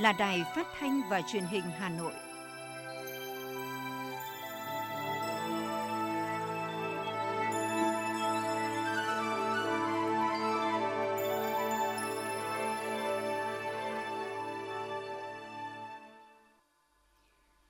[0.00, 2.12] là Đài Phát thanh và Truyền hình Hà Nội.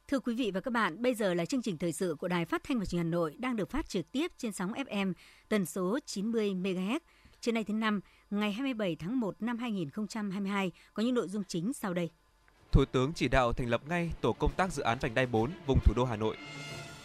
[0.09, 2.45] Thưa quý vị và các bạn, bây giờ là chương trình thời sự của Đài
[2.45, 5.13] Phát thanh và Truyền hình Hà Nội đang được phát trực tiếp trên sóng FM
[5.49, 7.01] tần số 90 MHz.
[7.41, 11.73] Trưa nay thứ năm, ngày 27 tháng 1 năm 2022 có những nội dung chính
[11.73, 12.11] sau đây.
[12.73, 15.51] Thủ tướng chỉ đạo thành lập ngay tổ công tác dự án vành đai 4
[15.67, 16.37] vùng thủ đô Hà Nội.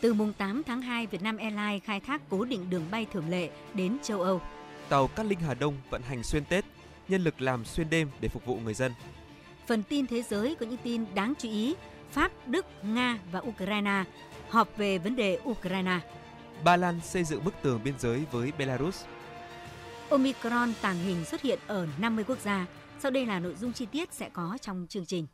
[0.02, 3.50] Từ mùng 8 tháng 2, Vietnam Airlines khai thác cố định đường bay thường lệ
[3.74, 4.42] đến châu Âu.
[4.90, 6.66] Tàu Cát Linh Hà Đông vận hành xuyên Tết,
[7.08, 8.92] nhân lực làm xuyên đêm để phục vụ người dân.
[9.68, 11.76] Phần tin thế giới có những tin đáng chú ý.
[12.12, 14.04] Pháp, Đức, Nga và Ukraine
[14.50, 16.00] họp về vấn đề Ukraine.
[16.64, 19.04] Ba Lan xây dựng bức tường biên giới với Belarus.
[20.14, 22.68] Omicron tàng hình xuất hiện ở 50 quốc gia.
[23.00, 25.28] Sau đây là nội dung chi tiết sẽ có trong chương trình.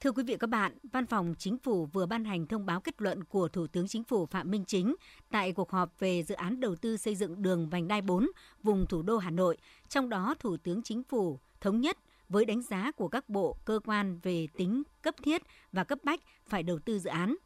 [0.00, 2.80] Thưa quý vị và các bạn, Văn phòng Chính phủ vừa ban hành thông báo
[2.80, 4.94] kết luận của Thủ tướng Chính phủ Phạm Minh Chính
[5.30, 8.26] tại cuộc họp về dự án đầu tư xây dựng đường vành đai 4
[8.62, 9.56] vùng thủ đô Hà Nội.
[9.88, 11.98] Trong đó, Thủ tướng Chính phủ thống nhất
[12.28, 15.42] với đánh giá của các bộ, cơ quan về tính cấp thiết
[15.72, 17.36] và cấp bách phải đầu tư dự án.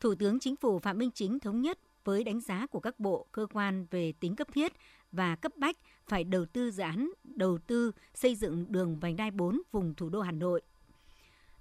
[0.00, 3.26] Thủ tướng Chính phủ Phạm Minh Chính thống nhất với đánh giá của các bộ,
[3.32, 4.72] cơ quan về tính cấp thiết
[5.12, 9.30] và cấp bách phải đầu tư dự án đầu tư xây dựng đường vành đai
[9.30, 10.62] 4 vùng thủ đô Hà Nội.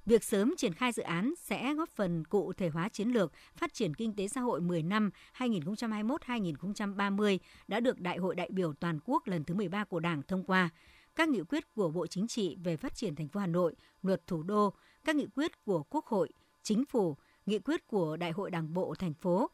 [0.05, 3.73] Việc sớm triển khai dự án sẽ góp phần cụ thể hóa chiến lược phát
[3.73, 8.99] triển kinh tế xã hội 10 năm 2021-2030 đã được Đại hội đại biểu toàn
[9.05, 10.69] quốc lần thứ 13 của Đảng thông qua.
[11.15, 14.27] Các nghị quyết của Bộ Chính trị về phát triển thành phố Hà Nội, luật
[14.27, 14.73] thủ đô,
[15.03, 16.29] các nghị quyết của Quốc hội,
[16.63, 19.49] Chính phủ, nghị quyết của Đại hội Đảng bộ thành phố,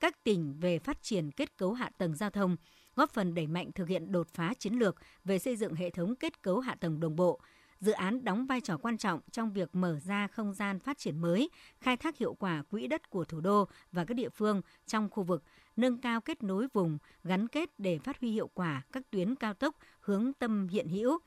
[0.00, 2.56] các tỉnh về phát triển kết cấu hạ tầng giao thông,
[2.96, 6.16] góp phần đẩy mạnh thực hiện đột phá chiến lược về xây dựng hệ thống
[6.16, 7.40] kết cấu hạ tầng đồng bộ.
[7.80, 11.18] Dự án đóng vai trò quan trọng trong việc mở ra không gian phát triển
[11.18, 11.50] mới,
[11.80, 15.22] khai thác hiệu quả quỹ đất của thủ đô và các địa phương trong khu
[15.22, 15.42] vực,
[15.76, 19.54] nâng cao kết nối vùng, gắn kết để phát huy hiệu quả các tuyến cao
[19.54, 21.18] tốc hướng tâm hiện hữu,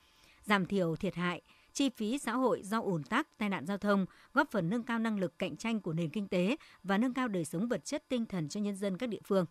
[0.43, 1.41] giảm thiểu thiệt hại,
[1.73, 4.99] chi phí xã hội do ủn tắc, tai nạn giao thông, góp phần nâng cao
[4.99, 8.03] năng lực cạnh tranh của nền kinh tế và nâng cao đời sống vật chất
[8.09, 9.45] tinh thần cho nhân dân các địa phương.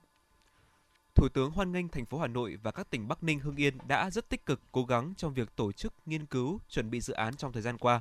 [1.15, 3.79] Thủ tướng hoan nghênh thành phố Hà Nội và các tỉnh Bắc Ninh, Hưng Yên
[3.87, 7.15] đã rất tích cực cố gắng trong việc tổ chức, nghiên cứu, chuẩn bị dự
[7.15, 8.01] án trong thời gian qua.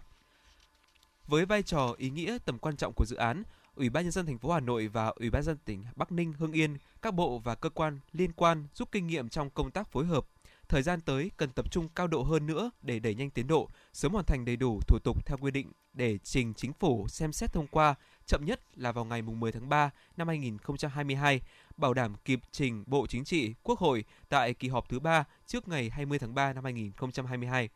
[1.28, 3.44] Với vai trò ý nghĩa tầm quan trọng của dự án,
[3.76, 6.34] Ủy ban nhân dân thành phố Hà Nội và Ủy ban dân tỉnh Bắc Ninh,
[6.34, 9.92] Hưng Yên, các bộ và cơ quan liên quan rút kinh nghiệm trong công tác
[9.92, 10.26] phối hợp.
[10.72, 13.70] Thời gian tới cần tập trung cao độ hơn nữa để đẩy nhanh tiến độ,
[13.94, 17.34] sớm hoàn thành đầy đủ thủ tục theo quy định để trình chính phủ xem
[17.34, 17.96] xét thông qua,
[18.26, 21.42] chậm nhất là vào ngày 10 tháng 3 năm 2022,
[21.78, 25.68] bảo đảm kịp trình Bộ Chính trị, Quốc hội tại kỳ họp thứ 3 trước
[25.68, 27.70] ngày 20 tháng 3 năm 2022.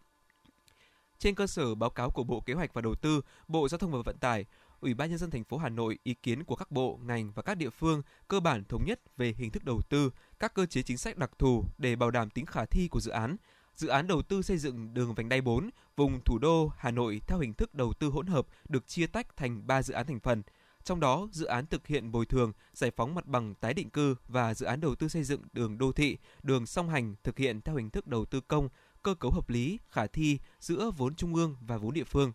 [1.19, 3.91] Trên cơ sở báo cáo của Bộ Kế hoạch và Đầu tư, Bộ Giao thông
[3.91, 4.45] và Vận tải,
[4.85, 7.41] Ủy ban nhân dân thành phố Hà Nội ý kiến của các bộ, ngành và
[7.41, 10.81] các địa phương cơ bản thống nhất về hình thức đầu tư, các cơ chế
[10.81, 13.35] chính sách đặc thù để bảo đảm tính khả thi của dự án.
[13.73, 17.21] Dự án đầu tư xây dựng đường vành đai 4 vùng thủ đô Hà Nội
[17.27, 20.19] theo hình thức đầu tư hỗn hợp được chia tách thành 3 dự án thành
[20.19, 20.43] phần.
[20.83, 24.15] Trong đó, dự án thực hiện bồi thường, giải phóng mặt bằng tái định cư
[24.27, 27.61] và dự án đầu tư xây dựng đường đô thị, đường song hành thực hiện
[27.61, 28.69] theo hình thức đầu tư công,
[29.03, 32.31] cơ cấu hợp lý, khả thi giữa vốn trung ương và vốn địa phương.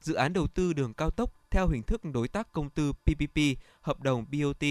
[0.00, 3.38] Dự án đầu tư đường cao tốc theo hình thức đối tác công tư PPP,
[3.80, 4.64] hợp đồng BOT,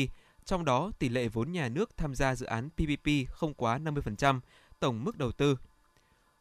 [0.45, 4.40] trong đó tỷ lệ vốn nhà nước tham gia dự án PPP không quá 50%,
[4.79, 5.57] tổng mức đầu tư.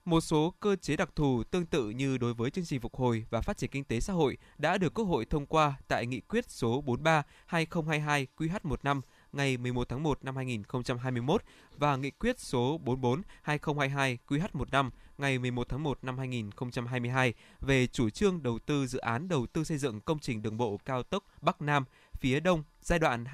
[0.04, 3.26] Một số cơ chế đặc thù tương tự như đối với chương trình phục hồi
[3.30, 6.20] và phát triển kinh tế xã hội đã được Quốc hội thông qua tại nghị
[6.20, 9.00] quyết số 43/2022 QH15
[9.32, 11.42] ngày 11 tháng 1 năm 2021
[11.76, 18.42] và nghị quyết số 44/2022 QH15 ngày 11 tháng 1 năm 2022 về chủ trương
[18.42, 21.62] đầu tư dự án đầu tư xây dựng công trình đường bộ cao tốc Bắc
[21.62, 21.84] Nam
[22.20, 23.24] phía Đông giai đoạn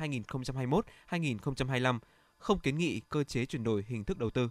[1.10, 1.98] 2021-2025,
[2.38, 4.48] không kiến nghị cơ chế chuyển đổi hình thức đầu tư.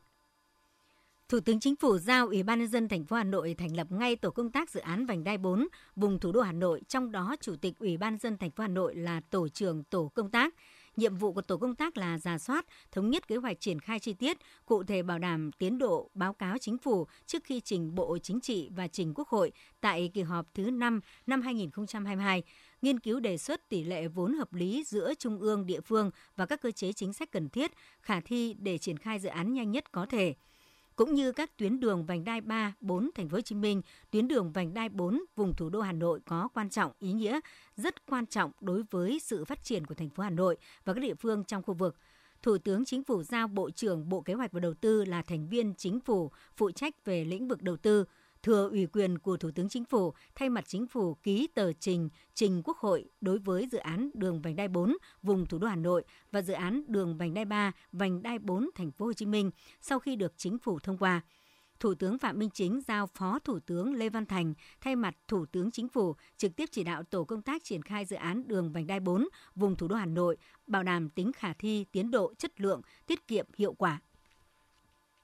[1.29, 3.87] Thủ tướng Chính phủ giao Ủy ban nhân dân thành phố Hà Nội thành lập
[3.91, 7.11] ngay tổ công tác dự án vành đai 4 vùng thủ đô Hà Nội, trong
[7.11, 10.11] đó Chủ tịch Ủy ban nhân dân thành phố Hà Nội là tổ trưởng tổ
[10.15, 10.53] công tác.
[10.95, 13.99] Nhiệm vụ của tổ công tác là giả soát, thống nhất kế hoạch triển khai
[13.99, 17.95] chi tiết, cụ thể bảo đảm tiến độ báo cáo chính phủ trước khi trình
[17.95, 19.51] Bộ Chính trị và trình Quốc hội
[19.81, 22.43] tại kỳ họp thứ 5 năm 2022,
[22.81, 26.45] nghiên cứu đề xuất tỷ lệ vốn hợp lý giữa trung ương, địa phương và
[26.45, 29.71] các cơ chế chính sách cần thiết, khả thi để triển khai dự án nhanh
[29.71, 30.35] nhất có thể
[30.95, 33.81] cũng như các tuyến đường vành đai 3, 4 thành phố Hồ Chí Minh,
[34.11, 37.39] tuyến đường vành đai 4 vùng thủ đô Hà Nội có quan trọng ý nghĩa
[37.75, 40.99] rất quan trọng đối với sự phát triển của thành phố Hà Nội và các
[40.99, 41.95] địa phương trong khu vực.
[42.41, 45.47] Thủ tướng Chính phủ giao Bộ trưởng Bộ Kế hoạch và Đầu tư là thành
[45.49, 48.05] viên chính phủ phụ trách về lĩnh vực đầu tư,
[48.43, 52.09] thừa ủy quyền của Thủ tướng Chính phủ thay mặt Chính phủ ký tờ trình
[52.33, 55.75] trình Quốc hội đối với dự án đường vành đai 4 vùng thủ đô Hà
[55.75, 59.25] Nội và dự án đường vành đai 3 vành đai 4 thành phố Hồ Chí
[59.25, 59.51] Minh
[59.81, 61.21] sau khi được Chính phủ thông qua.
[61.79, 65.45] Thủ tướng Phạm Minh Chính giao Phó Thủ tướng Lê Văn Thành thay mặt Thủ
[65.45, 68.71] tướng Chính phủ trực tiếp chỉ đạo tổ công tác triển khai dự án đường
[68.71, 70.37] vành đai 4 vùng thủ đô Hà Nội,
[70.67, 74.01] bảo đảm tính khả thi, tiến độ, chất lượng, tiết kiệm, hiệu quả.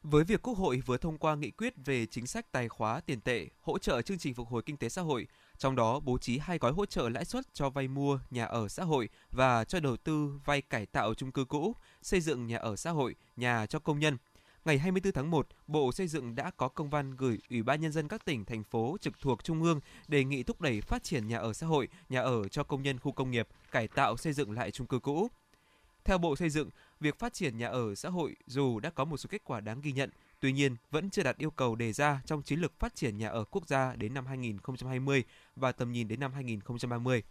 [0.04, 3.22] Với việc Quốc hội vừa thông qua nghị quyết về chính sách tài khóa tiền
[3.22, 6.38] tệ, hỗ trợ chương trình phục hồi kinh tế xã hội, trong đó bố trí
[6.38, 9.80] hai gói hỗ trợ lãi suất cho vay mua nhà ở xã hội và cho
[9.80, 13.66] đầu tư vay cải tạo chung cư cũ, xây dựng nhà ở xã hội, nhà
[13.66, 14.18] cho công nhân–
[14.66, 17.92] ngày 24 tháng 1, Bộ Xây dựng đã có công văn gửi Ủy ban Nhân
[17.92, 21.28] dân các tỉnh, thành phố trực thuộc Trung ương đề nghị thúc đẩy phát triển
[21.28, 24.34] nhà ở xã hội, nhà ở cho công nhân khu công nghiệp, cải tạo xây
[24.34, 25.28] dựng lại chung cư cũ.
[26.10, 26.70] Theo Bộ Xây dựng,
[27.00, 29.82] việc phát triển nhà ở xã hội dù đã có một số kết quả đáng
[29.82, 30.10] ghi nhận,
[30.40, 33.30] tuy nhiên vẫn chưa đạt yêu cầu đề ra trong chiến lược phát triển nhà
[33.30, 35.24] ở quốc gia đến năm 2020
[35.56, 37.24] và tầm nhìn đến năm 2030.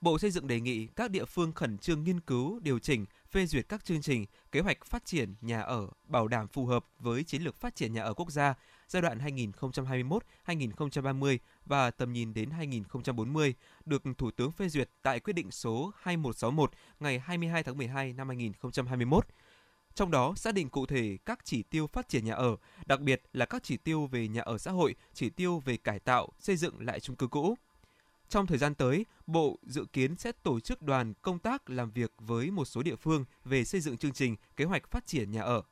[0.00, 3.46] Bộ Xây dựng đề nghị các địa phương khẩn trương nghiên cứu, điều chỉnh, phê
[3.46, 7.24] duyệt các chương trình, kế hoạch phát triển nhà ở bảo đảm phù hợp với
[7.24, 8.54] chiến lược phát triển nhà ở quốc gia
[8.90, 9.18] giai đoạn
[10.46, 13.54] 2021-2030 và tầm nhìn đến 2040
[13.84, 16.70] được Thủ tướng phê duyệt tại quyết định số 2161
[17.00, 19.26] ngày 22 tháng 12 năm 2021.
[19.94, 22.56] Trong đó xác định cụ thể các chỉ tiêu phát triển nhà ở,
[22.86, 25.98] đặc biệt là các chỉ tiêu về nhà ở xã hội, chỉ tiêu về cải
[25.98, 27.56] tạo, xây dựng lại chung cư cũ.
[28.28, 32.12] Trong thời gian tới, Bộ dự kiến sẽ tổ chức đoàn công tác làm việc
[32.18, 35.42] với một số địa phương về xây dựng chương trình kế hoạch phát triển nhà
[35.42, 35.62] ở.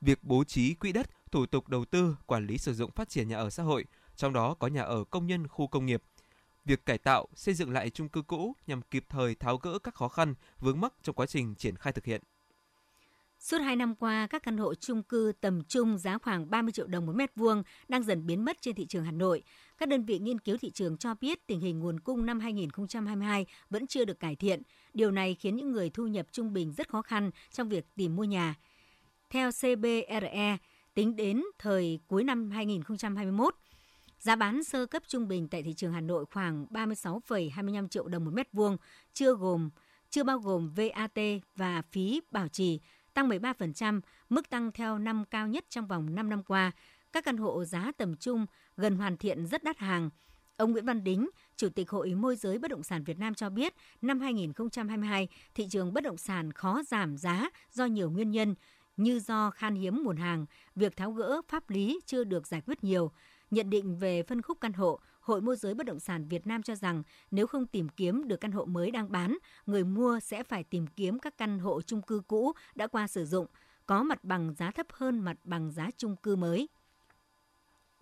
[0.00, 3.28] Việc bố trí quỹ đất, thủ tục đầu tư, quản lý sử dụng phát triển
[3.28, 3.84] nhà ở xã hội,
[4.16, 6.02] trong đó có nhà ở công nhân khu công nghiệp.
[6.64, 9.94] Việc cải tạo, xây dựng lại chung cư cũ nhằm kịp thời tháo gỡ các
[9.94, 12.22] khó khăn, vướng mắc trong quá trình triển khai thực hiện.
[13.38, 16.86] Suốt 2 năm qua, các căn hộ chung cư tầm trung giá khoảng 30 triệu
[16.86, 19.42] đồng một mét vuông đang dần biến mất trên thị trường Hà Nội.
[19.78, 23.46] Các đơn vị nghiên cứu thị trường cho biết tình hình nguồn cung năm 2022
[23.70, 24.62] vẫn chưa được cải thiện.
[24.94, 28.16] Điều này khiến những người thu nhập trung bình rất khó khăn trong việc tìm
[28.16, 28.54] mua nhà.
[29.30, 30.58] Theo CBRE,
[30.94, 33.54] tính đến thời cuối năm 2021,
[34.18, 38.24] Giá bán sơ cấp trung bình tại thị trường Hà Nội khoảng 36,25 triệu đồng
[38.24, 38.76] một mét vuông,
[39.12, 39.70] chưa gồm
[40.10, 41.18] chưa bao gồm VAT
[41.56, 42.80] và phí bảo trì,
[43.14, 46.72] tăng 13%, mức tăng theo năm cao nhất trong vòng 5 năm qua.
[47.12, 48.46] Các căn hộ giá tầm trung
[48.76, 50.10] gần hoàn thiện rất đắt hàng.
[50.56, 53.50] Ông Nguyễn Văn Đính, Chủ tịch Hội Môi giới Bất động sản Việt Nam cho
[53.50, 58.54] biết, năm 2022, thị trường bất động sản khó giảm giá do nhiều nguyên nhân
[58.96, 62.84] như do khan hiếm nguồn hàng, việc tháo gỡ pháp lý chưa được giải quyết
[62.84, 63.10] nhiều.
[63.50, 66.62] Nhận định về phân khúc căn hộ, Hội môi giới bất động sản Việt Nam
[66.62, 70.42] cho rằng nếu không tìm kiếm được căn hộ mới đang bán, người mua sẽ
[70.42, 73.46] phải tìm kiếm các căn hộ chung cư cũ đã qua sử dụng,
[73.86, 76.68] có mặt bằng giá thấp hơn mặt bằng giá chung cư mới.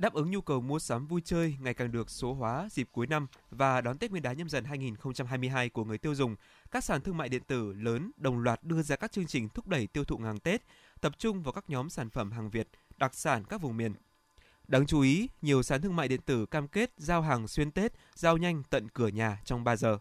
[0.02, 3.06] Đáp ứng nhu cầu mua sắm vui chơi ngày càng được số hóa dịp cuối
[3.06, 6.36] năm và đón Tết Nguyên đán nhâm dần 2022 của người tiêu dùng,
[6.70, 9.68] các sàn thương mại điện tử lớn đồng loạt đưa ra các chương trình thúc
[9.68, 10.62] đẩy tiêu thụ hàng Tết,
[11.00, 13.94] tập trung vào các nhóm sản phẩm hàng Việt, đặc sản các vùng miền.
[14.68, 17.92] Đáng chú ý, nhiều sàn thương mại điện tử cam kết giao hàng xuyên Tết,
[18.14, 19.98] giao nhanh tận cửa nhà trong 3 giờ.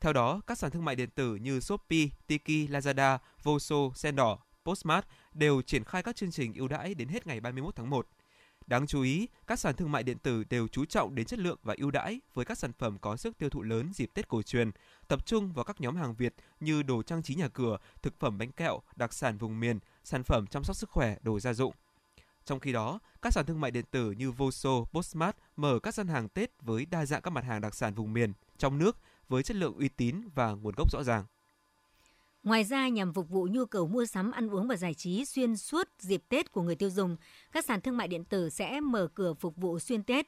[0.00, 5.04] Theo đó, các sàn thương mại điện tử như Shopee, Tiki, Lazada, Voso, Sendor, Postmart
[5.34, 8.06] đều triển khai các chương trình ưu đãi đến hết ngày 31 tháng 1.
[8.72, 11.58] Đáng chú ý, các sàn thương mại điện tử đều chú trọng đến chất lượng
[11.62, 14.42] và ưu đãi với các sản phẩm có sức tiêu thụ lớn dịp Tết cổ
[14.42, 14.70] truyền,
[15.08, 18.38] tập trung vào các nhóm hàng Việt như đồ trang trí nhà cửa, thực phẩm
[18.38, 21.74] bánh kẹo, đặc sản vùng miền, sản phẩm chăm sóc sức khỏe, đồ gia dụng.
[22.44, 26.08] Trong khi đó, các sàn thương mại điện tử như Voso, Postmart mở các gian
[26.08, 28.96] hàng Tết với đa dạng các mặt hàng đặc sản vùng miền, trong nước
[29.28, 31.24] với chất lượng uy tín và nguồn gốc rõ ràng.
[32.42, 35.56] Ngoài ra, nhằm phục vụ nhu cầu mua sắm, ăn uống và giải trí xuyên
[35.56, 37.16] suốt dịp Tết của người tiêu dùng,
[37.52, 40.26] các sàn thương mại điện tử sẽ mở cửa phục vụ xuyên Tết.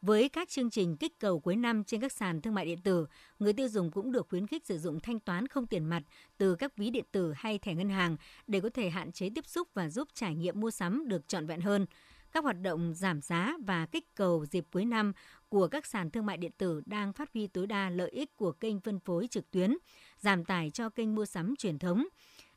[0.00, 3.06] Với các chương trình kích cầu cuối năm trên các sàn thương mại điện tử,
[3.38, 6.02] người tiêu dùng cũng được khuyến khích sử dụng thanh toán không tiền mặt
[6.38, 8.16] từ các ví điện tử hay thẻ ngân hàng
[8.46, 11.46] để có thể hạn chế tiếp xúc và giúp trải nghiệm mua sắm được trọn
[11.46, 11.86] vẹn hơn.
[12.32, 15.12] Các hoạt động giảm giá và kích cầu dịp cuối năm
[15.48, 18.52] của các sàn thương mại điện tử đang phát huy tối đa lợi ích của
[18.52, 19.76] kênh phân phối trực tuyến,
[20.22, 22.04] giảm tải cho kênh mua sắm truyền thống,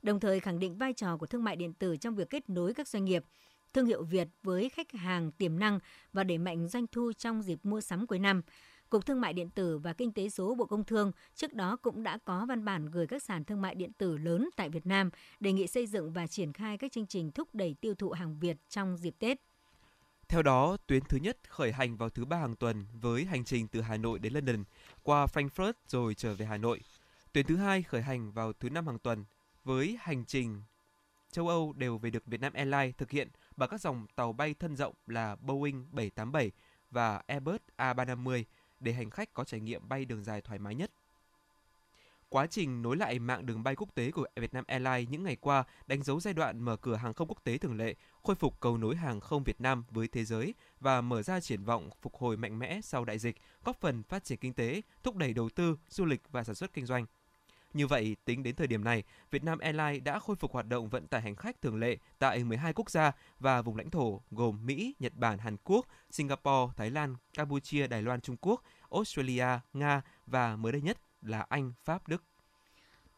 [0.02, 2.74] đồng thời khẳng định vai trò của thương mại điện tử trong việc kết nối
[2.74, 3.24] các doanh nghiệp,
[3.74, 5.80] thương hiệu Việt với khách hàng tiềm năng
[6.14, 8.42] và đẩy mạnh doanh thu trong dịp mua sắm cuối năm.
[8.90, 12.04] Cục Thương mại điện tử và Kinh tế số Bộ Công Thương trước đó cũng
[12.04, 15.10] đã có văn bản gửi các sàn thương mại điện tử lớn tại Việt Nam
[15.40, 18.40] đề nghị xây dựng và triển khai các chương trình thúc đẩy tiêu thụ hàng
[18.40, 19.38] Việt trong dịp Tết.
[20.28, 23.68] Theo đó, tuyến thứ nhất khởi hành vào thứ ba hàng tuần với hành trình
[23.68, 24.64] từ Hà Nội đến London,
[25.04, 26.80] qua Frankfurt rồi trở về Hà Nội.
[27.36, 29.26] Tuyến thứ hai khởi hành vào thứ năm hàng tuần
[29.64, 30.62] với hành trình
[31.32, 34.76] châu Âu đều về được Vietnam Airlines thực hiện bằng các dòng tàu bay thân
[34.76, 36.52] rộng là Boeing 787
[36.92, 38.44] và Airbus A350
[38.80, 40.92] để hành khách có trải nghiệm bay đường dài thoải mái nhất.
[42.30, 45.64] Quá trình nối lại mạng đường bay quốc tế của Vietnam Airlines những ngày qua
[45.88, 48.78] đánh dấu giai đoạn mở cửa hàng không quốc tế thường lệ, khôi phục cầu
[48.78, 52.38] nối hàng không Việt Nam với thế giới và mở ra triển vọng phục hồi
[52.38, 55.78] mạnh mẽ sau đại dịch, góp phần phát triển kinh tế, thúc đẩy đầu tư,
[55.90, 57.06] du lịch và sản xuất kinh doanh.
[57.76, 61.08] Như vậy, tính đến thời điểm này, Vietnam Airlines đã khôi phục hoạt động vận
[61.08, 64.96] tải hành khách thường lệ tại 12 quốc gia và vùng lãnh thổ gồm Mỹ,
[65.00, 70.56] Nhật Bản, Hàn Quốc, Singapore, Thái Lan, Campuchia, Đài Loan, Trung Quốc, Australia, Nga và
[70.56, 72.24] mới đây nhất là Anh, Pháp, Đức.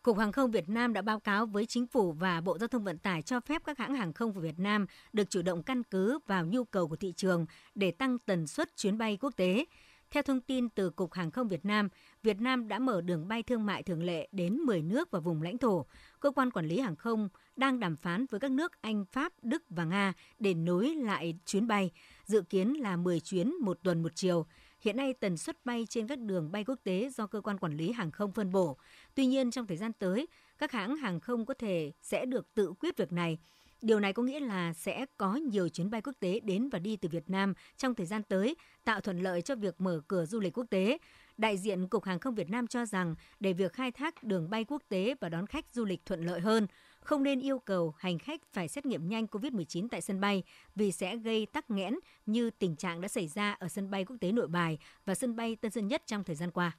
[0.02, 2.84] Cục Hàng không Việt Nam đã báo cáo với Chính phủ và Bộ Giao thông
[2.84, 5.84] Vận tải cho phép các hãng hàng không của Việt Nam được chủ động căn
[5.84, 7.46] cứ vào nhu cầu của thị trường
[7.76, 9.66] để tăng tần suất chuyến bay quốc tế.
[10.12, 11.90] Theo thông tin từ Cục Hàng không Việt Nam,
[12.24, 15.42] Việt Nam đã mở đường bay thương mại thường lệ đến 10 nước và vùng
[15.42, 15.86] lãnh thổ.
[16.20, 19.64] Cơ quan quản lý hàng không đang đàm phán với các nước Anh, Pháp, Đức
[19.70, 21.92] và Nga để nối lại chuyến bay,
[22.26, 24.46] dự kiến là 10 chuyến một tuần một chiều.
[24.82, 27.78] Hiện nay tần suất bay trên các đường bay quốc tế do cơ quan quản
[27.78, 28.78] lý hàng không phân bổ.
[29.16, 32.74] Tuy nhiên trong thời gian tới, các hãng hàng không có thể sẽ được tự
[32.80, 33.38] quyết việc này.
[33.82, 36.96] Điều này có nghĩa là sẽ có nhiều chuyến bay quốc tế đến và đi
[36.98, 40.40] từ Việt Nam trong thời gian tới, tạo thuận lợi cho việc mở cửa du
[40.40, 40.98] lịch quốc tế.
[41.38, 44.64] Đại diện Cục Hàng không Việt Nam cho rằng để việc khai thác đường bay
[44.64, 46.68] quốc tế và đón khách du lịch thuận lợi hơn,
[47.00, 50.44] không nên yêu cầu hành khách phải xét nghiệm nhanh COVID-19 tại sân bay
[50.76, 54.18] vì sẽ gây tắc nghẽn như tình trạng đã xảy ra ở sân bay quốc
[54.22, 56.72] tế Nội Bài và sân bay Tân Sơn Nhất trong thời gian qua.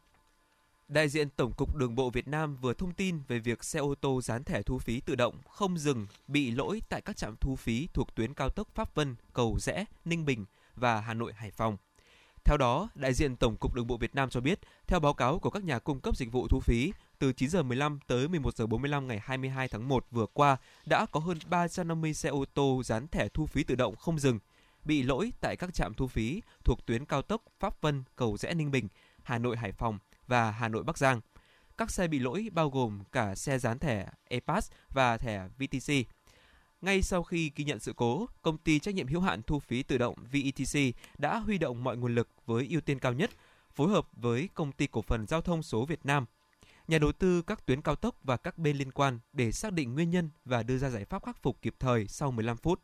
[0.88, 3.94] Đại diện Tổng cục Đường bộ Việt Nam vừa thông tin về việc xe ô
[3.94, 7.56] tô dán thẻ thu phí tự động không dừng bị lỗi tại các trạm thu
[7.56, 10.44] phí thuộc tuyến cao tốc Pháp Vân, Cầu Rẽ, Ninh Bình
[10.76, 11.76] và Hà Nội Hải Phòng.
[12.48, 15.38] Theo đó, đại diện Tổng cục Đường bộ Việt Nam cho biết, theo báo cáo
[15.38, 18.56] của các nhà cung cấp dịch vụ thu phí, từ 9 giờ 15 tới 11
[18.56, 22.82] giờ 45 ngày 22 tháng 1 vừa qua đã có hơn 350 xe ô tô
[22.84, 24.38] dán thẻ thu phí tự động không dừng
[24.84, 28.54] bị lỗi tại các trạm thu phí thuộc tuyến cao tốc Pháp Vân, Cầu Rẽ
[28.54, 28.88] Ninh Bình,
[29.22, 31.20] Hà Nội Hải Phòng và Hà Nội Bắc Giang.
[31.78, 35.92] Các xe bị lỗi bao gồm cả xe dán thẻ EPAS và thẻ VTC.
[36.80, 39.82] Ngay sau khi ghi nhận sự cố, công ty trách nhiệm hữu hạn thu phí
[39.82, 43.30] tự động VETC đã huy động mọi nguồn lực với ưu tiên cao nhất,
[43.74, 46.24] phối hợp với công ty cổ phần giao thông số Việt Nam,
[46.88, 49.94] nhà đầu tư các tuyến cao tốc và các bên liên quan để xác định
[49.94, 52.82] nguyên nhân và đưa ra giải pháp khắc phục kịp thời sau 15 phút.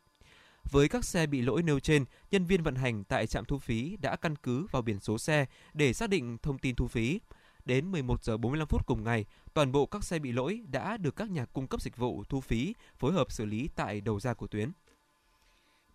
[0.71, 3.97] Với các xe bị lỗi nêu trên, nhân viên vận hành tại trạm thu phí
[4.01, 7.19] đã căn cứ vào biển số xe để xác định thông tin thu phí.
[7.65, 11.15] Đến 11 giờ 45 phút cùng ngày, toàn bộ các xe bị lỗi đã được
[11.15, 14.33] các nhà cung cấp dịch vụ thu phí phối hợp xử lý tại đầu ra
[14.33, 14.71] của tuyến.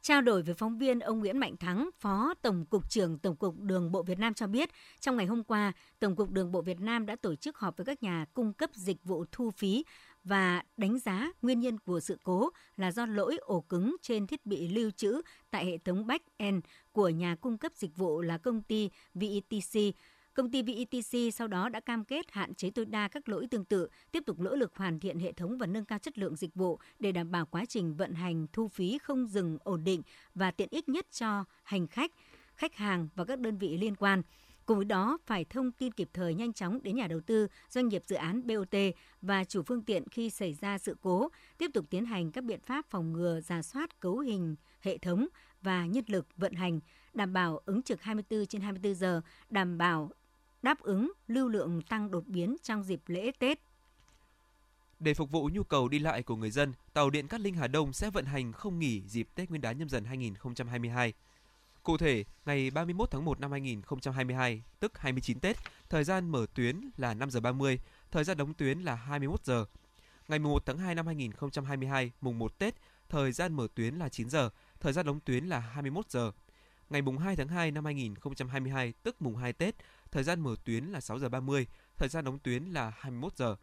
[0.02, 3.60] Trao đổi với phóng viên, ông Nguyễn Mạnh Thắng, Phó Tổng cục trưởng Tổng cục
[3.60, 6.80] Đường bộ Việt Nam cho biết, trong ngày hôm qua, Tổng cục Đường bộ Việt
[6.80, 9.84] Nam đã tổ chức họp với các nhà cung cấp dịch vụ thu phí
[10.24, 14.46] và đánh giá nguyên nhân của sự cố là do lỗi ổ cứng trên thiết
[14.46, 16.60] bị lưu trữ tại hệ thống back-end
[16.92, 19.94] của nhà cung cấp dịch vụ là công ty VETC.
[20.34, 23.64] Công ty VETC sau đó đã cam kết hạn chế tối đa các lỗi tương
[23.64, 26.54] tự, tiếp tục nỗ lực hoàn thiện hệ thống và nâng cao chất lượng dịch
[26.54, 30.02] vụ để đảm bảo quá trình vận hành thu phí không dừng ổn định
[30.34, 32.10] và tiện ích nhất cho hành khách,
[32.56, 34.22] khách hàng và các đơn vị liên quan.
[34.66, 37.88] Cùng với đó, phải thông tin kịp thời nhanh chóng đến nhà đầu tư, doanh
[37.88, 38.74] nghiệp dự án BOT
[39.22, 42.60] và chủ phương tiện khi xảy ra sự cố, tiếp tục tiến hành các biện
[42.60, 45.26] pháp phòng ngừa, giả soát cấu hình hệ thống
[45.62, 46.80] và nhân lực vận hành,
[47.14, 49.20] đảm bảo ứng trực 24 trên 24 giờ,
[49.50, 50.10] đảm bảo
[50.62, 53.58] đáp ứng lưu lượng tăng đột biến trong dịp lễ Tết.
[54.98, 57.66] Để phục vụ nhu cầu đi lại của người dân, tàu điện Cát Linh Hà
[57.66, 61.12] Đông sẽ vận hành không nghỉ dịp Tết Nguyên đán nhâm dần 2022.
[61.82, 65.56] Cụ thể, ngày 31 tháng 1 năm 2022, tức 29 Tết,
[65.88, 67.78] thời gian mở tuyến là 5 giờ 30,
[68.10, 69.66] thời gian đóng tuyến là 21 giờ.
[70.28, 72.74] Ngày 11 tháng 2 năm 2022, mùng 1 Tết,
[73.08, 74.50] thời gian mở tuyến là 9 giờ,
[74.80, 76.32] thời gian đóng tuyến là 21 giờ.
[76.90, 79.74] Ngày mùng 2 tháng 2 năm 2022, tức mùng 2 Tết,
[80.10, 81.66] thời gian mở tuyến là 6 giờ 30,
[81.96, 83.56] thời gian đóng tuyến là 21 giờ.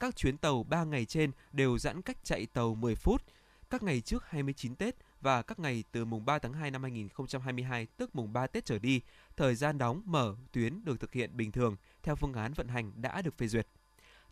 [0.00, 3.22] Các chuyến tàu 3 ngày trên đều giãn cách chạy tàu 10 phút.
[3.70, 7.86] Các ngày trước 29 Tết và các ngày từ mùng 3 tháng 2 năm 2022
[7.86, 9.00] tức mùng 3 Tết trở đi,
[9.36, 12.92] thời gian đóng mở tuyến được thực hiện bình thường theo phương án vận hành
[13.02, 13.68] đã được phê duyệt.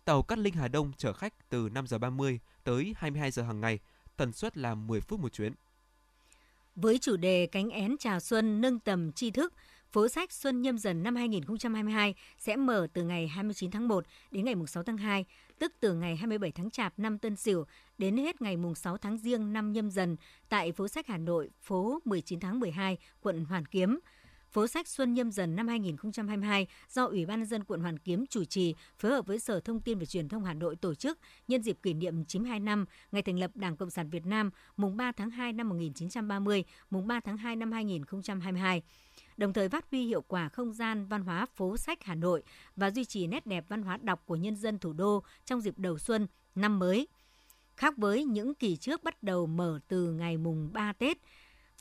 [0.05, 3.61] Tàu Cát Linh Hà Đông chở khách từ 5 giờ 30 tới 22 giờ hàng
[3.61, 3.79] ngày,
[4.17, 5.55] tần suất là 10 phút một chuyến.
[6.77, 9.53] Với chủ đề cánh én chào xuân nâng tầm tri thức,
[9.91, 14.45] Phố sách Xuân Nhâm Dần năm 2022 sẽ mở từ ngày 29 tháng 1 đến
[14.45, 15.25] ngày 6 tháng 2,
[15.59, 17.65] tức từ ngày 27 tháng Chạp năm Tân Sửu
[17.99, 20.17] đến hết ngày 6 tháng Giêng năm Nhâm Dần
[20.49, 23.99] tại phố sách Hà Nội, phố 19 tháng 12, quận Hoàn Kiếm.
[24.53, 28.27] Phố sách Xuân Nhâm Dần năm 2022 do Ủy ban nhân dân quận Hoàn Kiếm
[28.27, 31.19] chủ trì, phối hợp với Sở Thông tin và Truyền thông Hà Nội tổ chức
[31.49, 34.97] nhân dịp kỷ niệm 92 năm ngày thành lập Đảng Cộng sản Việt Nam, mùng
[34.97, 38.83] 3 tháng 2 năm 1930, mùng 3 tháng 2 năm 2022
[39.37, 42.43] đồng thời phát huy hiệu quả không gian văn hóa phố sách Hà Nội
[42.77, 45.79] và duy trì nét đẹp văn hóa đọc của nhân dân thủ đô trong dịp
[45.79, 47.09] đầu xuân, năm mới.
[47.77, 51.19] Khác với những kỳ trước bắt đầu mở từ ngày mùng 3 Tết,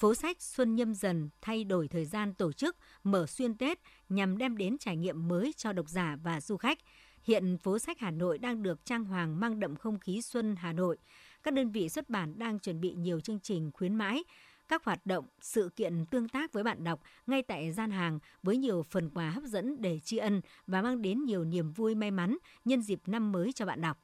[0.02, 3.80] phố sách Xuân Nhâm Dần thay đổi thời gian tổ chức mở xuyên Tết
[4.10, 6.78] nhằm đem đến trải nghiệm mới cho độc giả và du khách.
[7.24, 10.74] Hiện phố sách Hà Nội đang được trang hoàng mang đậm không khí xuân Hà
[10.74, 10.98] Nội.
[11.44, 14.24] Các đơn vị xuất bản đang chuẩn bị nhiều chương trình khuyến mãi,
[14.68, 18.58] các hoạt động, sự kiện tương tác với bạn đọc ngay tại gian hàng với
[18.58, 22.12] nhiều phần quà hấp dẫn để tri ân và mang đến nhiều niềm vui may
[22.12, 23.98] mắn nhân dịp năm mới cho bạn đọc.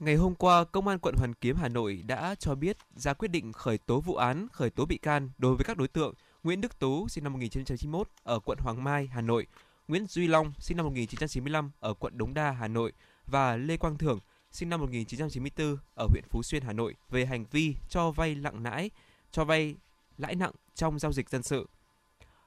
[0.00, 3.28] Ngày hôm qua, Công an quận Hoàn Kiếm Hà Nội đã cho biết ra quyết
[3.28, 6.60] định khởi tố vụ án, khởi tố bị can đối với các đối tượng Nguyễn
[6.60, 9.46] Đức Tú sinh năm 1991 ở quận Hoàng Mai, Hà Nội,
[9.88, 12.92] Nguyễn Duy Long sinh năm 1995 ở quận Đống Đa, Hà Nội
[13.26, 17.44] và Lê Quang Thưởng sinh năm 1994 ở huyện Phú Xuyên, Hà Nội về hành
[17.50, 18.90] vi cho vay nặng lãi,
[19.30, 19.76] cho vay
[20.18, 21.68] lãi nặng trong giao dịch dân sự.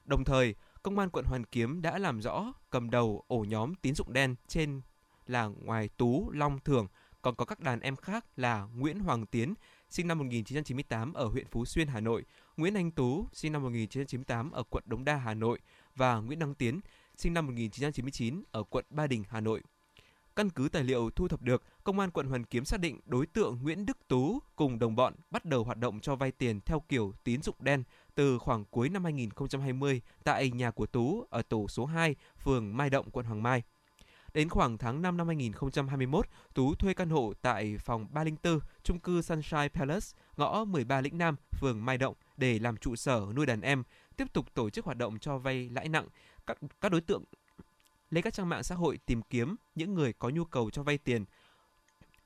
[0.05, 3.95] Đồng thời, Công an quận Hoàn Kiếm đã làm rõ cầm đầu ổ nhóm tín
[3.95, 4.81] dụng đen trên
[5.27, 6.87] là ngoài Tú, Long, Thường–
[7.23, 9.53] còn có các đàn em khác là Nguyễn Hoàng Tiến,
[9.89, 12.23] sinh năm 1998 ở huyện Phú Xuyên, Hà Nội,
[12.57, 15.59] Nguyễn Anh Tú, sinh năm 1998 ở quận Đống Đa, Hà Nội
[15.95, 16.79] và Nguyễn Đăng Tiến,
[17.17, 19.61] sinh năm 1999 ở quận Ba Đình, Hà Nội.
[20.35, 23.25] Căn cứ tài liệu thu thập được, Công an quận Hoàn Kiếm xác định đối
[23.25, 26.79] tượng Nguyễn Đức Tú cùng đồng bọn bắt đầu hoạt động cho vay tiền theo
[26.89, 27.83] kiểu tín dụng đen
[28.15, 32.89] từ khoảng cuối năm 2020 tại nhà của Tú ở tổ số 2, phường Mai
[32.89, 33.63] Động, quận Hoàng Mai.
[34.33, 39.21] Đến khoảng tháng 5 năm 2021, Tú thuê căn hộ tại phòng 304, trung cư
[39.21, 43.61] Sunshine Palace, ngõ 13 Lĩnh Nam, phường Mai Động để làm trụ sở nuôi đàn
[43.61, 43.83] em,
[44.17, 46.07] tiếp tục tổ chức hoạt động cho vay lãi nặng.
[46.45, 47.23] Các các đối tượng
[48.09, 50.97] lấy các trang mạng xã hội tìm kiếm những người có nhu cầu cho vay
[50.97, 51.25] tiền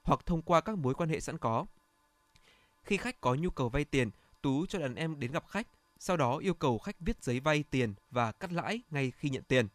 [0.03, 1.65] hoặc thông qua các mối quan hệ sẵn có.
[2.83, 4.09] Khi khách có nhu cầu vay tiền,
[4.41, 5.67] Tú cho đàn em đến gặp khách,
[5.99, 9.43] sau đó yêu cầu khách viết giấy vay tiền và cắt lãi ngay khi nhận
[9.43, 9.67] tiền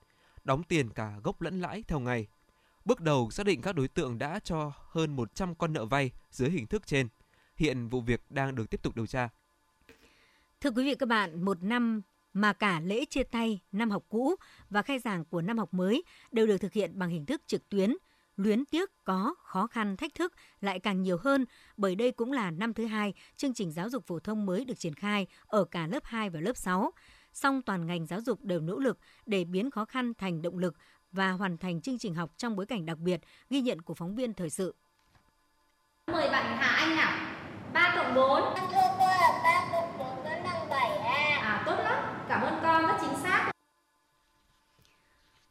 [0.45, 2.27] đóng tiền cả gốc lẫn lãi theo ngày.
[2.85, 6.51] Bước đầu xác định các đối tượng đã cho hơn 100 con nợ vay dưới
[6.51, 7.09] hình thức trên.
[7.57, 9.29] Hiện vụ việc đang được tiếp tục điều tra.
[10.61, 12.03] Thưa quý vị các bạn, một năm
[12.33, 14.35] mà cả lễ chia tay năm học cũ
[14.71, 17.69] và khai giảng của năm học mới đều được thực hiện bằng hình thức trực
[17.69, 17.97] tuyến.
[18.37, 21.45] Luyến tiếc có khó khăn thách thức lại càng nhiều hơn
[21.77, 24.79] bởi đây cũng là năm thứ hai chương trình giáo dục phổ thông mới được
[24.79, 26.93] triển khai ở cả lớp 2 và lớp 6
[27.33, 30.75] song toàn ngành giáo dục đều nỗ lực để biến khó khăn thành động lực
[31.13, 34.15] và hoàn thành chương trình học trong bối cảnh đặc biệt, ghi nhận của phóng
[34.15, 34.75] viên thời sự.
[36.07, 37.13] Mời bạn Hà Anh nào.
[37.73, 38.43] 3 cộng 4.
[38.43, 41.39] Con thưa cô là 3 cộng 4 vẫn bằng 7 à.
[41.43, 43.53] À tốt lắm, cảm ơn con rất chính xác.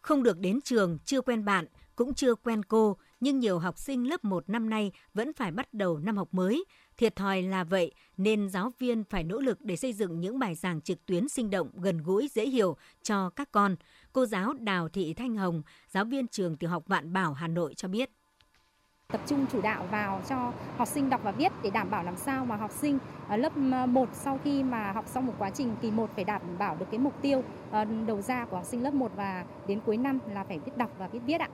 [0.01, 1.65] Không được đến trường, chưa quen bạn,
[1.95, 5.73] cũng chưa quen cô, nhưng nhiều học sinh lớp 1 năm nay vẫn phải bắt
[5.73, 6.65] đầu năm học mới.
[6.97, 10.55] Thiệt thòi là vậy nên giáo viên phải nỗ lực để xây dựng những bài
[10.55, 13.75] giảng trực tuyến sinh động, gần gũi, dễ hiểu cho các con.
[14.13, 17.73] Cô giáo Đào Thị Thanh Hồng, giáo viên trường tiểu học Vạn Bảo Hà Nội
[17.73, 18.09] cho biết
[19.11, 22.17] tập trung chủ đạo vào cho học sinh đọc và viết để đảm bảo làm
[22.17, 25.75] sao mà học sinh ờ, lớp 1 sau khi mà học xong một quá trình
[25.81, 28.83] kỳ 1 phải đảm bảo được cái mục tiêu ờ, đầu ra của học sinh
[28.83, 31.49] lớp 1 và đến cuối năm là phải biết đọc và biết viết ạ.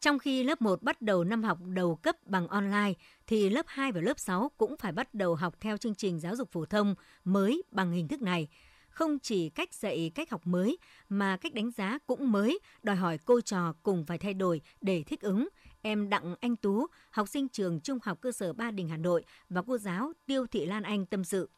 [0.00, 2.92] Trong khi lớp 1 bắt đầu năm học đầu cấp bằng online,
[3.26, 6.36] thì lớp 2 và lớp 6 cũng phải bắt đầu học theo chương trình giáo
[6.36, 8.48] dục phổ thông mới bằng hình thức này.
[8.88, 13.18] Không chỉ cách dạy cách học mới, mà cách đánh giá cũng mới, đòi hỏi
[13.24, 15.48] cô trò cùng phải thay đổi để thích ứng.
[15.82, 19.24] Em Đặng Anh Tú, học sinh trường Trung học cơ sở Ba Đình Hà Nội
[19.48, 21.48] và cô giáo Tiêu Thị Lan Anh tâm sự.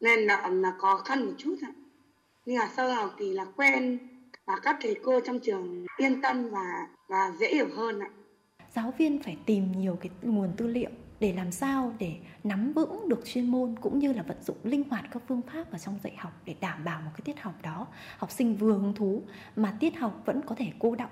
[0.00, 1.72] Nên là, là khó khăn một chút ạ.
[2.46, 3.98] Nhưng mà sau học kỳ là quen
[4.46, 8.10] và các thầy cô trong trường yên tâm và và dễ hiểu hơn ạ.
[8.74, 13.08] Giáo viên phải tìm nhiều cái nguồn tư liệu để làm sao để nắm vững
[13.08, 15.98] được chuyên môn cũng như là vận dụng linh hoạt các phương pháp vào trong
[16.04, 17.86] dạy học để đảm bảo một cái tiết học đó
[18.18, 19.22] học sinh vừa hứng thú
[19.56, 21.10] mà tiết học vẫn có thể cô động.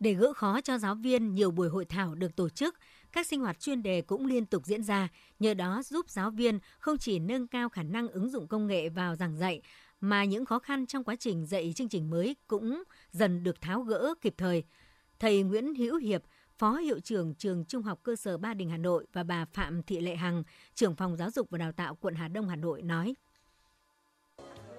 [0.00, 2.74] Để gỡ khó cho giáo viên, nhiều buổi hội thảo được tổ chức,
[3.12, 5.08] các sinh hoạt chuyên đề cũng liên tục diễn ra,
[5.38, 8.88] nhờ đó giúp giáo viên không chỉ nâng cao khả năng ứng dụng công nghệ
[8.88, 9.62] vào giảng dạy
[10.02, 13.80] mà những khó khăn trong quá trình dạy chương trình mới cũng dần được tháo
[13.80, 14.64] gỡ kịp thời.
[15.18, 16.22] Thầy Nguyễn Hữu Hiệp,
[16.58, 19.82] Phó Hiệu trưởng Trường Trung học cơ sở Ba Đình Hà Nội và bà Phạm
[19.82, 20.42] Thị Lệ Hằng,
[20.74, 23.14] trưởng phòng giáo dục và đào tạo quận Hà Đông Hà Nội nói.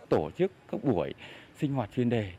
[0.10, 1.14] Tổ chức các buổi
[1.60, 2.32] sinh hoạt chuyên đề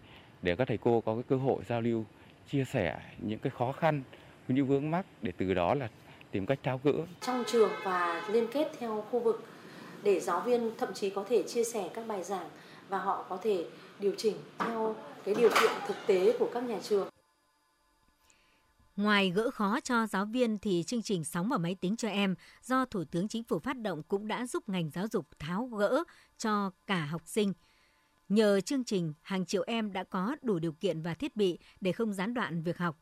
[0.42, 2.04] để các thầy cô có cái cơ hội giao lưu,
[2.50, 4.02] chia sẻ những cái khó khăn,
[4.48, 5.88] những vướng mắc để từ đó là
[6.30, 6.92] tìm cách tháo gỡ.
[7.20, 9.44] Trong trường và liên kết theo khu vực
[10.02, 12.48] để giáo viên thậm chí có thể chia sẻ các bài giảng
[12.88, 13.66] và họ có thể
[13.98, 17.08] điều chỉnh theo cái điều kiện thực tế của các nhà trường.
[18.96, 22.34] Ngoài gỡ khó cho giáo viên thì chương trình Sóng và máy tính cho em
[22.62, 26.04] do Thủ tướng Chính phủ phát động cũng đã giúp ngành giáo dục tháo gỡ
[26.38, 27.52] cho cả học sinh.
[28.28, 31.92] Nhờ chương trình, hàng triệu em đã có đủ điều kiện và thiết bị để
[31.92, 32.96] không gián đoạn việc học.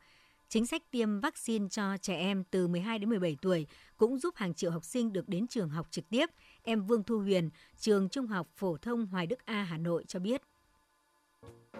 [0.53, 4.53] Chính sách tiêm vaccine cho trẻ em từ 12 đến 17 tuổi cũng giúp hàng
[4.53, 6.29] triệu học sinh được đến trường học trực tiếp.
[6.63, 10.19] Em Vương Thu Huyền, trường Trung học phổ thông Hoài Đức A Hà Nội cho
[10.19, 10.41] biết.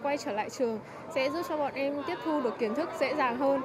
[0.02, 0.80] Quay trở lại trường
[1.14, 3.60] sẽ giúp cho bọn em tiếp thu được kiến thức dễ dàng hơn.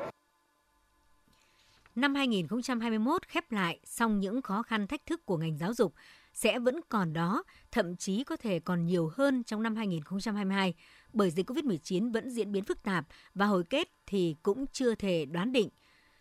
[1.95, 5.93] Năm 2021 khép lại, song những khó khăn thách thức của ngành giáo dục
[6.33, 10.73] sẽ vẫn còn đó, thậm chí có thể còn nhiều hơn trong năm 2022,
[11.13, 15.25] bởi dịch COVID-19 vẫn diễn biến phức tạp và hồi kết thì cũng chưa thể
[15.25, 15.69] đoán định.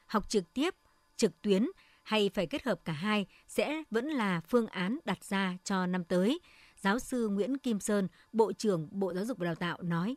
[0.06, 0.74] Học trực tiếp,
[1.16, 1.66] trực tuyến
[2.02, 6.04] hay phải kết hợp cả hai sẽ vẫn là phương án đặt ra cho năm
[6.04, 6.40] tới.
[6.76, 10.16] Giáo sư Nguyễn Kim Sơn, Bộ trưởng Bộ Giáo dục và Đào tạo nói.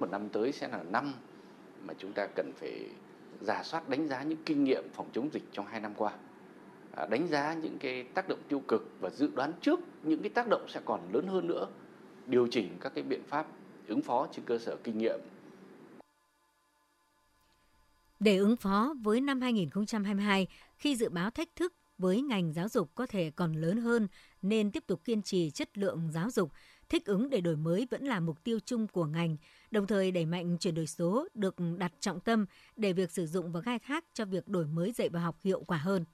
[0.00, 1.14] Một năm tới sẽ là năm
[1.86, 2.90] mà chúng ta cần phải
[3.40, 6.12] giả soát đánh giá những kinh nghiệm phòng chống dịch trong hai năm qua
[6.96, 10.30] à, đánh giá những cái tác động tiêu cực và dự đoán trước những cái
[10.30, 11.66] tác động sẽ còn lớn hơn nữa
[12.26, 13.46] điều chỉnh các cái biện pháp
[13.86, 15.20] ứng phó trên cơ sở kinh nghiệm
[18.20, 22.90] để ứng phó với năm 2022 khi dự báo thách thức với ngành giáo dục
[22.94, 24.08] có thể còn lớn hơn
[24.42, 26.52] nên tiếp tục kiên trì chất lượng giáo dục,
[26.88, 29.36] thích ứng để đổi mới vẫn là mục tiêu chung của ngành,
[29.70, 33.52] đồng thời đẩy mạnh chuyển đổi số được đặt trọng tâm để việc sử dụng
[33.52, 36.04] và khai thác cho việc đổi mới dạy và học hiệu quả hơn.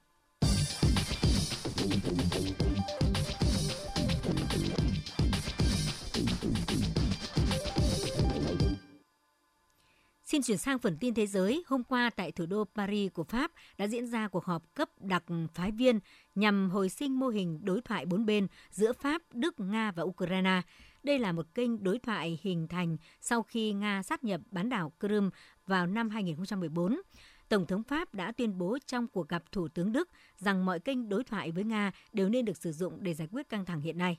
[10.32, 11.64] Xin chuyển sang phần tin thế giới.
[11.66, 15.24] Hôm qua tại thủ đô Paris của Pháp đã diễn ra cuộc họp cấp đặc
[15.54, 15.98] phái viên
[16.34, 20.62] nhằm hồi sinh mô hình đối thoại bốn bên giữa Pháp, Đức, Nga và Ukraine.
[21.02, 24.92] Đây là một kênh đối thoại hình thành sau khi Nga sát nhập bán đảo
[25.00, 25.30] Crimea
[25.66, 27.00] vào năm 2014.
[27.48, 31.08] Tổng thống Pháp đã tuyên bố trong cuộc gặp Thủ tướng Đức rằng mọi kênh
[31.08, 33.98] đối thoại với Nga đều nên được sử dụng để giải quyết căng thẳng hiện
[33.98, 34.18] nay.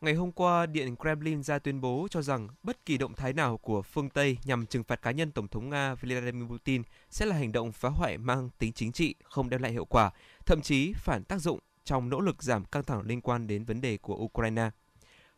[0.00, 3.56] Ngày hôm qua, Điện Kremlin ra tuyên bố cho rằng bất kỳ động thái nào
[3.56, 7.36] của phương Tây nhằm trừng phạt cá nhân Tổng thống Nga Vladimir Putin sẽ là
[7.36, 10.10] hành động phá hoại mang tính chính trị, không đem lại hiệu quả,
[10.46, 13.80] thậm chí phản tác dụng trong nỗ lực giảm căng thẳng liên quan đến vấn
[13.80, 14.70] đề của Ukraine.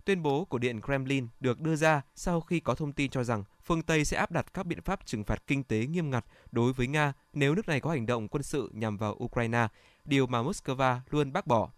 [0.04, 3.44] Tuyên bố của Điện Kremlin được đưa ra sau khi có thông tin cho rằng
[3.62, 6.72] phương Tây sẽ áp đặt các biện pháp trừng phạt kinh tế nghiêm ngặt đối
[6.72, 9.68] với Nga nếu nước này có hành động quân sự nhằm vào Ukraine,
[10.04, 11.70] điều mà Moscow luôn bác bỏ.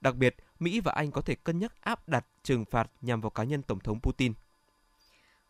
[0.00, 3.30] Đặc biệt, Mỹ và Anh có thể cân nhắc áp đặt trừng phạt nhằm vào
[3.30, 4.32] cá nhân Tổng thống Putin.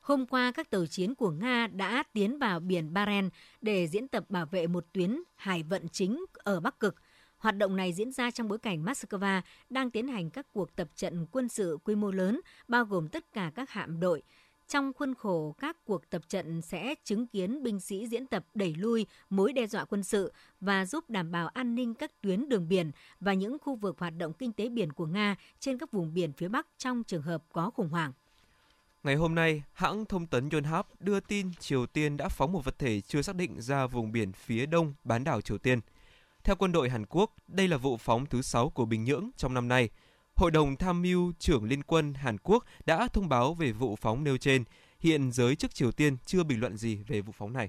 [0.00, 3.28] Hôm qua, các tàu chiến của Nga đã tiến vào biển Baren
[3.60, 6.94] để diễn tập bảo vệ một tuyến hải vận chính ở Bắc Cực.
[7.38, 10.88] Hoạt động này diễn ra trong bối cảnh Moscow đang tiến hành các cuộc tập
[10.96, 14.22] trận quân sự quy mô lớn, bao gồm tất cả các hạm đội,
[14.70, 18.74] trong khuôn khổ các cuộc tập trận sẽ chứng kiến binh sĩ diễn tập đẩy
[18.74, 22.68] lui mối đe dọa quân sự và giúp đảm bảo an ninh các tuyến đường
[22.68, 26.14] biển và những khu vực hoạt động kinh tế biển của Nga trên các vùng
[26.14, 28.12] biển phía Bắc trong trường hợp có khủng hoảng.
[29.02, 32.78] Ngày hôm nay, hãng thông tấn Yonhap đưa tin Triều Tiên đã phóng một vật
[32.78, 35.80] thể chưa xác định ra vùng biển phía đông bán đảo Triều Tiên.
[36.44, 39.54] Theo quân đội Hàn Quốc, đây là vụ phóng thứ 6 của Bình Nhưỡng trong
[39.54, 39.88] năm nay–
[40.40, 44.24] Hội đồng tham mưu trưởng Liên quân Hàn Quốc đã thông báo về vụ phóng
[44.24, 44.64] nêu trên.
[45.00, 47.68] Hiện giới chức Triều Tiên chưa bình luận gì về vụ phóng này.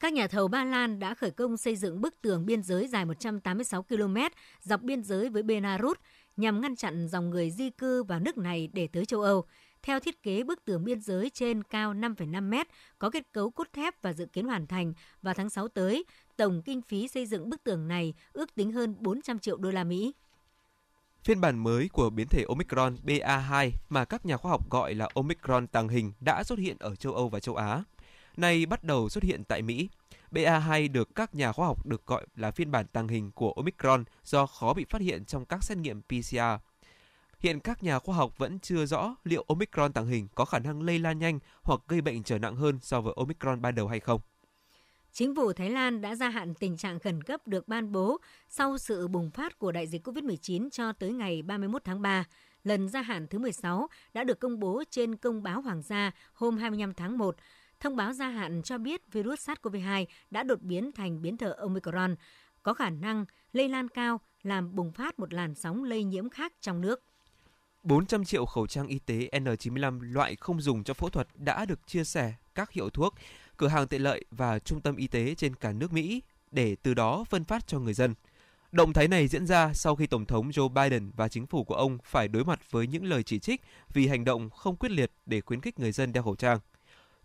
[0.00, 3.04] Các nhà thầu Ba Lan đã khởi công xây dựng bức tường biên giới dài
[3.04, 4.16] 186 km
[4.60, 5.96] dọc biên giới với Belarus
[6.36, 9.44] nhằm ngăn chặn dòng người di cư vào nước này để tới châu Âu.
[9.82, 12.66] Theo thiết kế, bức tường biên giới trên cao 5,5 mét,
[12.98, 16.04] có kết cấu cốt thép và dự kiến hoàn thành vào tháng 6 tới.
[16.36, 19.84] Tổng kinh phí xây dựng bức tường này ước tính hơn 400 triệu đô la
[19.84, 20.12] Mỹ.
[21.24, 25.08] Phiên bản mới của biến thể Omicron BA2 mà các nhà khoa học gọi là
[25.14, 27.82] Omicron tàng hình đã xuất hiện ở châu Âu và châu Á.
[28.36, 29.88] Nay bắt đầu xuất hiện tại Mỹ.
[30.32, 34.04] BA2 được các nhà khoa học được gọi là phiên bản tàng hình của Omicron
[34.24, 36.38] do khó bị phát hiện trong các xét nghiệm PCR.
[37.40, 40.82] Hiện các nhà khoa học vẫn chưa rõ liệu Omicron tàng hình có khả năng
[40.82, 44.00] lây lan nhanh hoặc gây bệnh trở nặng hơn so với Omicron ban đầu hay
[44.00, 44.20] không.
[45.16, 48.78] Chính phủ Thái Lan đã gia hạn tình trạng khẩn cấp được ban bố sau
[48.78, 52.24] sự bùng phát của đại dịch COVID-19 cho tới ngày 31 tháng 3.
[52.64, 56.56] Lần gia hạn thứ 16 đã được công bố trên công báo Hoàng gia hôm
[56.56, 57.36] 25 tháng 1.
[57.80, 62.14] Thông báo gia hạn cho biết virus SARS-CoV-2 đã đột biến thành biến thể Omicron,
[62.62, 66.52] có khả năng lây lan cao, làm bùng phát một làn sóng lây nhiễm khác
[66.60, 67.02] trong nước.
[67.82, 71.86] 400 triệu khẩu trang y tế N95 loại không dùng cho phẫu thuật đã được
[71.86, 73.14] chia sẻ các hiệu thuốc
[73.56, 76.94] cửa hàng tiện lợi và trung tâm y tế trên cả nước Mỹ để từ
[76.94, 78.14] đó phân phát cho người dân.
[78.72, 81.74] Động thái này diễn ra sau khi Tổng thống Joe Biden và chính phủ của
[81.74, 83.60] ông phải đối mặt với những lời chỉ trích
[83.92, 86.58] vì hành động không quyết liệt để khuyến khích người dân đeo khẩu trang.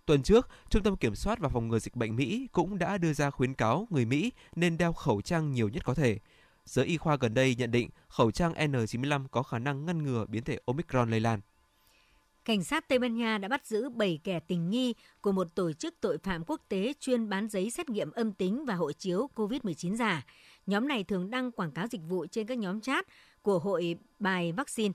[0.05, 3.13] Tuần trước, Trung tâm Kiểm soát và Phòng ngừa Dịch bệnh Mỹ cũng đã đưa
[3.13, 6.19] ra khuyến cáo người Mỹ nên đeo khẩu trang nhiều nhất có thể.
[6.65, 10.25] Giới y khoa gần đây nhận định khẩu trang N95 có khả năng ngăn ngừa
[10.25, 11.41] biến thể Omicron lây lan.
[12.45, 15.73] Cảnh sát Tây Ban Nha đã bắt giữ 7 kẻ tình nghi của một tổ
[15.73, 19.29] chức tội phạm quốc tế chuyên bán giấy xét nghiệm âm tính và hộ chiếu
[19.35, 20.25] COVID-19 giả.
[20.65, 23.05] Nhóm này thường đăng quảng cáo dịch vụ trên các nhóm chat
[23.41, 24.93] của hội bài vaccine.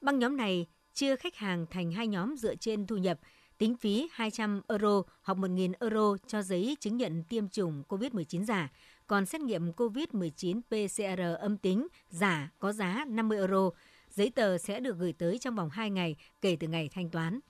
[0.00, 3.20] Băng nhóm này chia khách hàng thành hai nhóm dựa trên thu nhập,
[3.58, 8.70] tính phí 200 euro hoặc 1.000 euro cho giấy chứng nhận tiêm chủng COVID-19 giả,
[9.06, 13.70] còn xét nghiệm COVID-19 PCR âm tính giả có giá 50 euro.
[14.18, 17.40] Giấy tờ sẽ được gửi tới trong vòng 2 ngày kể từ ngày thanh toán.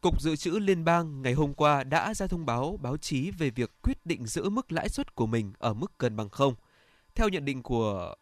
[0.00, 3.50] Cục Dự trữ Liên bang ngày hôm qua đã ra thông báo báo chí về
[3.50, 6.54] việc quyết định giữ mức lãi suất của mình ở mức gần bằng không.
[7.14, 8.14] Theo nhận định của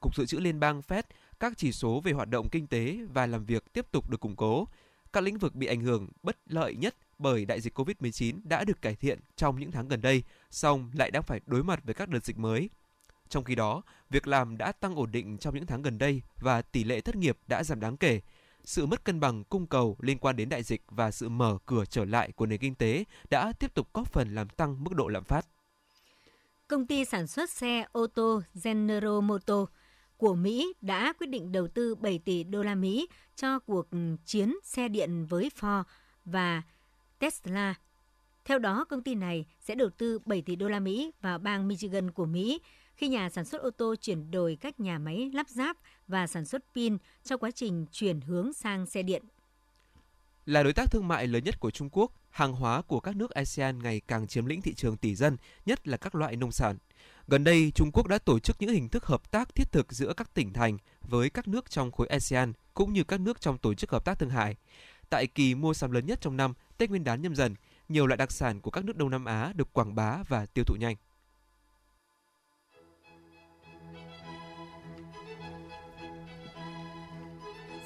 [0.00, 1.02] Cục Dự trữ Liên bang Fed,
[1.40, 4.36] các chỉ số về hoạt động kinh tế và làm việc tiếp tục được củng
[4.36, 4.68] cố.
[5.12, 8.82] Các lĩnh vực bị ảnh hưởng bất lợi nhất bởi đại dịch COVID-19 đã được
[8.82, 12.08] cải thiện trong những tháng gần đây, song lại đang phải đối mặt với các
[12.08, 12.70] đợt dịch mới.
[13.30, 16.62] Trong khi đó, việc làm đã tăng ổn định trong những tháng gần đây và
[16.62, 18.20] tỷ lệ thất nghiệp đã giảm đáng kể.
[18.64, 21.84] Sự mất cân bằng cung cầu liên quan đến đại dịch và sự mở cửa
[21.84, 25.08] trở lại của nền kinh tế đã tiếp tục góp phần làm tăng mức độ
[25.08, 25.46] lạm phát.
[26.68, 29.72] Công ty sản xuất xe ô tô General Motors
[30.16, 33.86] của Mỹ đã quyết định đầu tư 7 tỷ đô la Mỹ cho cuộc
[34.24, 35.84] chiến xe điện với Ford
[36.24, 36.62] và
[37.18, 37.74] Tesla.
[38.44, 41.68] Theo đó, công ty này sẽ đầu tư 7 tỷ đô la Mỹ vào bang
[41.68, 42.60] Michigan của Mỹ
[43.00, 45.76] khi nhà sản xuất ô tô chuyển đổi các nhà máy lắp ráp
[46.08, 49.22] và sản xuất pin trong quá trình chuyển hướng sang xe điện.
[50.46, 53.30] Là đối tác thương mại lớn nhất của Trung Quốc, hàng hóa của các nước
[53.30, 55.36] ASEAN ngày càng chiếm lĩnh thị trường tỷ dân,
[55.66, 56.76] nhất là các loại nông sản.
[57.28, 60.12] Gần đây, Trung Quốc đã tổ chức những hình thức hợp tác thiết thực giữa
[60.12, 63.74] các tỉnh thành với các nước trong khối ASEAN cũng như các nước trong tổ
[63.74, 64.56] chức hợp tác thương mại.
[65.10, 67.54] Tại kỳ mua sắm lớn nhất trong năm, Tết Nguyên đán nhâm dần,
[67.88, 70.64] nhiều loại đặc sản của các nước Đông Nam Á được quảng bá và tiêu
[70.64, 70.96] thụ nhanh.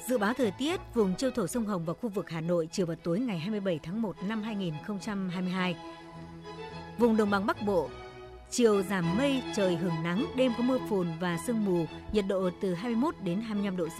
[0.07, 2.85] Dự báo thời tiết vùng châu thổ sông Hồng và khu vực Hà Nội chiều
[2.85, 5.75] và tối ngày 27 tháng 1 năm 2022.
[6.97, 7.89] Vùng đồng bằng Bắc Bộ
[8.49, 12.49] Chiều giảm mây, trời hưởng nắng, đêm có mưa phùn và sương mù, nhiệt độ
[12.61, 13.99] từ 21 đến 25 độ C.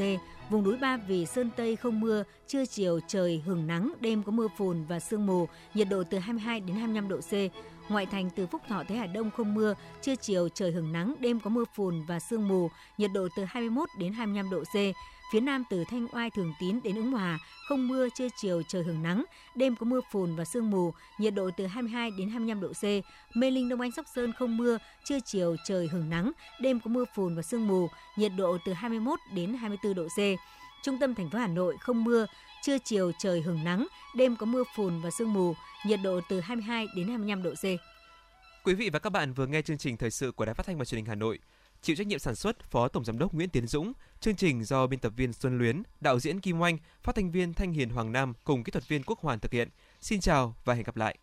[0.50, 4.32] Vùng núi Ba Vì Sơn Tây không mưa, trưa chiều trời hưởng nắng, đêm có
[4.32, 7.34] mưa phùn và sương mù, nhiệt độ từ 22 đến 25 độ C.
[7.90, 11.14] Ngoại thành từ Phúc Thọ tới Hà Đông không mưa, trưa chiều trời hưởng nắng,
[11.20, 14.76] đêm có mưa phùn và sương mù, nhiệt độ từ 21 đến 25 độ C.
[15.32, 18.84] Phía Nam từ Thanh Oai Thường Tín đến Ứng Hòa, không mưa, trưa chiều trời
[18.84, 22.62] hưởng nắng, đêm có mưa phùn và sương mù, nhiệt độ từ 22 đến 25
[22.62, 22.84] độ C.
[23.36, 26.90] Mê Linh Đông Anh Sóc Sơn không mưa, trưa chiều trời hưởng nắng, đêm có
[26.90, 30.20] mưa phùn và sương mù, nhiệt độ từ 21 đến 24 độ C.
[30.84, 32.26] Trung tâm thành phố Hà Nội không mưa,
[32.64, 35.54] trưa chiều trời hưởng nắng, đêm có mưa phùn và sương mù,
[35.86, 37.64] nhiệt độ từ 22 đến 25 độ C.
[38.64, 40.78] Quý vị và các bạn vừa nghe chương trình thời sự của Đài Phát thanh
[40.78, 41.40] và Truyền hình Hà Nội.
[41.86, 44.88] Chịu trách nhiệm sản xuất Phó Tổng giám đốc Nguyễn Tiến Dũng, chương trình do
[44.88, 48.12] biên tập viên Xuân Luyến, đạo diễn Kim Oanh, phát thanh viên Thanh Hiền Hoàng
[48.12, 49.70] Nam cùng kỹ thuật viên Quốc Hoàn thực hiện.
[50.02, 51.18] Xin chào và hẹn gặp lại.